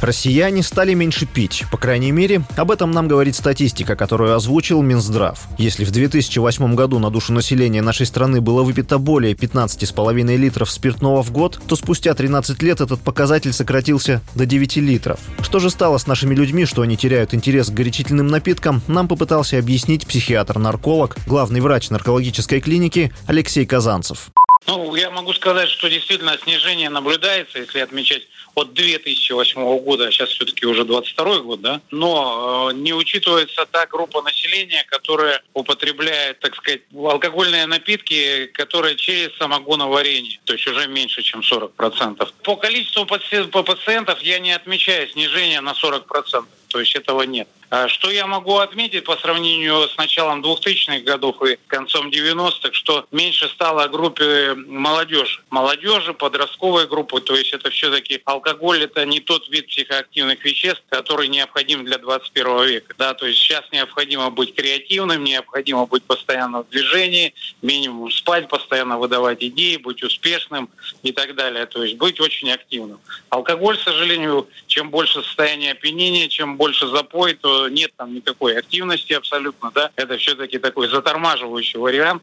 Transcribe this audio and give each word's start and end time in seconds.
Россияне 0.00 0.62
стали 0.62 0.94
меньше 0.94 1.26
пить. 1.26 1.64
По 1.72 1.76
крайней 1.76 2.12
мере, 2.12 2.42
об 2.56 2.70
этом 2.70 2.92
нам 2.92 3.08
говорит 3.08 3.34
статистика, 3.34 3.96
которую 3.96 4.34
озвучил 4.34 4.80
Минздрав. 4.80 5.48
Если 5.58 5.84
в 5.84 5.90
2008 5.90 6.74
году 6.74 6.98
на 6.98 7.10
душу 7.10 7.32
населения 7.32 7.82
нашей 7.82 8.06
страны 8.06 8.40
было 8.40 8.62
выпито 8.62 8.98
более 8.98 9.34
15,5 9.34 10.36
литров 10.36 10.70
спиртного 10.70 11.22
в 11.22 11.32
год, 11.32 11.60
то 11.66 11.74
спустя 11.74 12.14
13 12.14 12.62
лет 12.62 12.80
этот 12.80 13.00
показатель 13.00 13.52
сократился 13.52 14.22
до 14.34 14.46
9 14.46 14.76
литров. 14.76 15.18
Что 15.42 15.58
же 15.58 15.70
стало 15.70 15.98
с 15.98 16.06
нашими 16.06 16.34
людьми, 16.34 16.64
что 16.64 16.82
они 16.82 16.96
теряют 16.96 17.34
интерес 17.34 17.68
к 17.68 17.74
горячительным 17.74 18.28
напиткам, 18.28 18.82
нам 18.86 19.08
попытался 19.08 19.58
объяснить 19.58 20.06
психиатр-нарколог, 20.06 21.16
главный 21.26 21.60
врач 21.60 21.90
наркологической 21.90 22.60
клиники 22.60 23.12
Алексей 23.26 23.66
Казанцев. 23.66 24.30
Ну, 24.68 24.94
я 24.96 25.10
могу 25.10 25.32
сказать, 25.32 25.70
что 25.70 25.88
действительно 25.88 26.36
снижение 26.36 26.90
наблюдается, 26.90 27.58
если 27.58 27.78
отмечать 27.78 28.28
от 28.54 28.74
2008 28.74 29.78
года, 29.78 30.08
а 30.08 30.10
сейчас 30.10 30.28
все-таки 30.28 30.66
уже 30.66 30.84
22 30.84 31.38
год, 31.38 31.62
да, 31.62 31.80
но 31.90 32.68
э, 32.70 32.74
не 32.74 32.92
учитывается 32.92 33.64
та 33.64 33.86
группа 33.86 34.20
населения, 34.20 34.84
которая 34.88 35.42
употребляет, 35.54 36.40
так 36.40 36.54
сказать, 36.54 36.82
алкогольные 36.94 37.64
напитки, 37.64 38.44
которые 38.52 38.96
через 38.96 39.34
самогоноварение, 39.38 40.38
то 40.44 40.52
есть 40.52 40.66
уже 40.66 40.86
меньше, 40.86 41.22
чем 41.22 41.40
40%. 41.40 42.30
По 42.42 42.56
количеству 42.56 43.06
пациентов 43.06 44.20
я 44.20 44.38
не 44.38 44.52
отмечаю 44.52 45.08
снижение 45.08 45.62
на 45.62 45.70
40%, 45.70 46.44
то 46.68 46.80
есть 46.80 46.94
этого 46.94 47.22
нет. 47.22 47.48
А 47.70 47.86
что 47.88 48.10
я 48.10 48.26
могу 48.26 48.56
отметить 48.56 49.04
по 49.04 49.16
сравнению 49.16 49.86
с 49.88 49.96
началом 49.98 50.42
2000-х 50.42 51.00
годов 51.00 51.42
и 51.42 51.58
концом 51.66 52.08
90-х, 52.08 52.72
что 52.72 53.06
меньше 53.10 53.46
стало 53.48 53.88
группе 53.88 54.54
молодежи. 54.54 55.42
Молодежи, 55.50 56.14
подростковой 56.14 56.86
группы, 56.86 57.20
то 57.20 57.36
есть 57.36 57.52
это 57.52 57.68
все-таки 57.68 58.22
алкоголь, 58.24 58.84
это 58.84 59.04
не 59.04 59.20
тот 59.20 59.48
вид 59.48 59.68
психоактивных 59.68 60.42
веществ, 60.44 60.82
который 60.88 61.28
необходим 61.28 61.84
для 61.84 61.98
21 61.98 62.64
века. 62.64 62.94
Да, 62.96 63.12
то 63.12 63.26
есть 63.26 63.38
сейчас 63.38 63.64
необходимо 63.70 64.30
быть 64.30 64.54
креативным, 64.54 65.22
необходимо 65.24 65.84
быть 65.84 66.04
постоянно 66.04 66.62
в 66.62 66.70
движении, 66.70 67.34
минимум 67.60 68.10
спать, 68.10 68.48
постоянно 68.48 68.98
выдавать 68.98 69.42
идеи, 69.42 69.76
быть 69.76 70.02
успешным 70.02 70.70
и 71.02 71.12
так 71.12 71.34
далее. 71.34 71.66
То 71.66 71.84
есть 71.84 71.96
быть 71.96 72.18
очень 72.18 72.50
активным. 72.50 72.98
Алкоголь, 73.28 73.76
к 73.76 73.82
сожалению, 73.82 74.48
чем 74.66 74.88
больше 74.88 75.22
состояние 75.22 75.72
опьянения, 75.72 76.28
чем 76.28 76.56
больше 76.58 76.86
запой, 76.88 77.34
то 77.34 77.68
нет 77.68 77.92
там 77.96 78.14
никакой 78.14 78.58
активности 78.58 79.14
абсолютно, 79.14 79.70
да, 79.74 79.90
это 79.96 80.18
все-таки 80.18 80.58
такой 80.58 80.88
затормаживающий 80.88 81.78
вариант. 81.78 82.22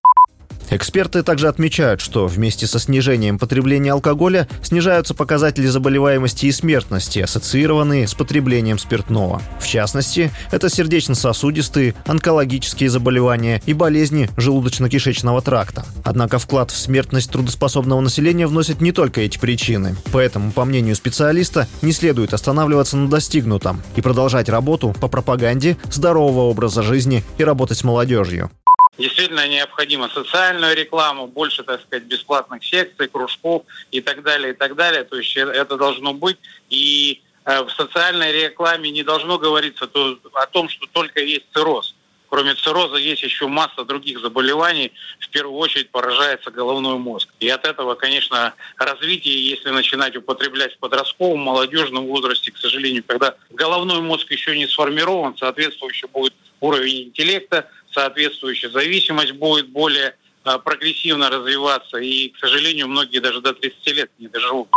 Эксперты 0.69 1.23
также 1.23 1.47
отмечают, 1.47 2.01
что 2.01 2.27
вместе 2.27 2.67
со 2.67 2.79
снижением 2.79 3.37
потребления 3.39 3.91
алкоголя 3.91 4.47
снижаются 4.61 5.13
показатели 5.13 5.67
заболеваемости 5.67 6.47
и 6.47 6.51
смертности, 6.51 7.19
ассоциированные 7.19 8.07
с 8.07 8.13
потреблением 8.13 8.79
спиртного. 8.79 9.41
В 9.59 9.67
частности, 9.67 10.31
это 10.51 10.69
сердечно-сосудистые, 10.69 11.95
онкологические 12.05 12.89
заболевания 12.89 13.61
и 13.65 13.73
болезни 13.73 14.29
желудочно-кишечного 14.37 15.41
тракта. 15.41 15.85
Однако 16.03 16.39
вклад 16.39 16.71
в 16.71 16.77
смертность 16.77 17.31
трудоспособного 17.31 18.01
населения 18.01 18.47
вносят 18.47 18.81
не 18.81 18.91
только 18.91 19.21
эти 19.21 19.37
причины. 19.37 19.95
Поэтому, 20.11 20.51
по 20.51 20.65
мнению 20.65 20.95
специалиста, 20.95 21.67
не 21.81 21.91
следует 21.91 22.33
останавливаться 22.33 22.97
на 22.97 23.09
достигнутом 23.09 23.81
и 23.95 24.01
продолжать 24.01 24.49
работу 24.49 24.95
по 24.99 25.07
пропаганде 25.07 25.77
здорового 25.91 26.49
образа 26.49 26.83
жизни 26.83 27.23
и 27.37 27.43
работать 27.43 27.77
с 27.77 27.83
молодежью. 27.83 28.49
Действительно 28.97 29.47
необходимо 29.47 30.09
социальную 30.09 30.75
рекламу, 30.75 31.27
больше, 31.27 31.63
так 31.63 31.81
сказать, 31.81 32.03
бесплатных 32.03 32.63
секций, 32.63 33.07
кружков 33.07 33.63
и 33.91 33.99
так 33.99 34.23
далее, 34.23 34.53
и 34.53 34.55
так 34.55 34.75
далее. 34.75 35.03
То 35.03 35.17
есть 35.17 35.35
это 35.35 35.75
должно 35.75 36.13
быть. 36.13 36.37
И 36.69 37.21
э, 37.43 37.63
в 37.63 37.71
социальной 37.71 38.31
рекламе 38.31 38.91
не 38.91 39.03
должно 39.03 39.37
говориться 39.37 39.89
о 40.33 40.45
том, 40.47 40.69
что 40.69 40.87
только 40.87 41.19
есть 41.21 41.45
цирроз. 41.53 41.93
Кроме 42.29 42.55
цирроза 42.55 42.97
есть 42.97 43.23
еще 43.23 43.47
масса 43.47 43.85
других 43.85 44.19
заболеваний. 44.19 44.91
В 45.19 45.29
первую 45.29 45.57
очередь 45.57 45.89
поражается 45.89 46.51
головной 46.51 46.97
мозг. 46.97 47.29
И 47.39 47.47
от 47.49 47.65
этого, 47.65 47.95
конечно, 47.95 48.53
развитие, 48.77 49.49
если 49.49 49.69
начинать 49.69 50.15
употреблять 50.15 50.75
в 50.75 50.79
подростковом, 50.79 51.39
молодежном 51.39 52.07
возрасте, 52.07 52.51
к 52.51 52.57
сожалению, 52.57 53.03
когда 53.05 53.35
головной 53.51 54.01
мозг 54.01 54.31
еще 54.31 54.57
не 54.57 54.67
сформирован, 54.67 55.37
соответствующий 55.37 56.07
будет 56.07 56.33
уровень 56.59 57.03
интеллекта, 57.03 57.69
соответствующая 57.95 58.69
зависимость 58.69 59.31
будет 59.31 59.69
более 59.69 60.15
а, 60.43 60.59
прогрессивно 60.59 61.29
развиваться. 61.29 61.97
И, 61.97 62.29
к 62.29 62.37
сожалению, 62.37 62.87
многие 62.87 63.19
даже 63.19 63.41
до 63.41 63.53
30 63.53 63.87
лет 63.87 64.11
не 64.19 64.27
доживут. 64.27 64.67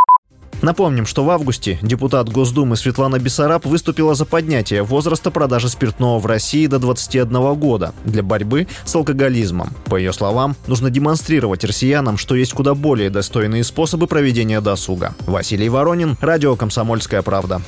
Напомним, 0.61 1.07
что 1.07 1.25
в 1.25 1.31
августе 1.31 1.79
депутат 1.83 2.29
Госдумы 2.29 2.77
Светлана 2.77 3.19
Бессараб 3.19 3.65
выступила 3.65 4.15
за 4.15 4.25
поднятие 4.25 4.83
возраста 4.83 5.31
продажи 5.31 5.69
спиртного 5.69 6.19
в 6.19 6.27
России 6.27 6.67
до 6.67 6.81
21 6.81 7.55
года 7.55 7.95
для 8.05 8.25
борьбы 8.25 8.67
с 8.85 8.95
алкоголизмом. 8.95 9.71
По 9.87 9.97
ее 9.97 10.13
словам, 10.13 10.57
нужно 10.67 10.91
демонстрировать 10.91 11.63
россиянам, 11.63 12.19
что 12.19 12.35
есть 12.35 12.55
куда 12.55 12.75
более 12.75 13.09
достойные 13.09 13.63
способы 13.63 14.09
проведения 14.09 14.61
досуга. 14.61 15.15
Василий 15.27 15.69
Воронин, 15.69 16.17
Радио 16.21 16.57
«Комсомольская 16.57 17.23
правда». 17.23 17.63